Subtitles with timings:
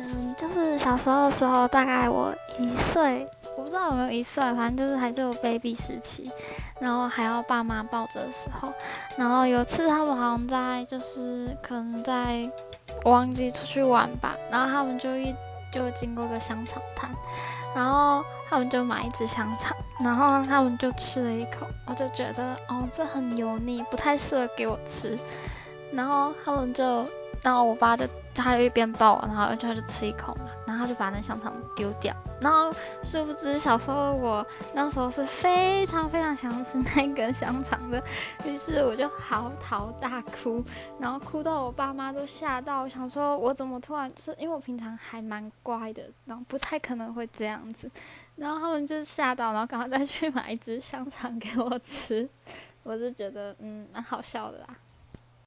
[0.00, 3.26] 嗯，就是小时候的时候，大概我一岁，
[3.56, 6.30] 我不知道有没有一岁，反正就是还是有 baby 时期，
[6.78, 8.72] 然后还要爸妈抱着的时候，
[9.16, 12.48] 然后有次他们好像在，就是可能在，
[13.04, 15.34] 我忘记出去玩吧，然后他们就一
[15.72, 17.10] 就经过个香肠摊，
[17.74, 25.18] 然后他们就买一只香肠，然后他们就吃了一口，我就觉得哦，这很油腻，不太适合给我吃，
[25.92, 27.04] 然后他们就。
[27.42, 32.14] 然后我爸就他就一边抱我，然后他就吃一口嘛，然后他就把那香肠丢掉。
[32.40, 32.72] 然后
[33.02, 38.00] 殊不知小时候我那时候是非常非常想要吃那根香肠的，
[38.44, 40.64] 于是我就嚎啕大哭，
[41.00, 47.90] 然后哭到我爸妈都吓到，想说我怎么突然是因为我平常还蛮乖的，然后不太可能会这样子，
[48.36, 52.28] 然后他们就吓到，然后赶快再去买一只香肠给我吃，
[52.84, 54.66] 我就觉得嗯蛮好笑的啦。